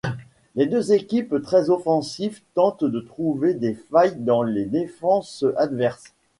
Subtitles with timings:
[0.55, 6.15] Les deux équipes très offensives, tentent de trouver des failles dans les défenses adverses.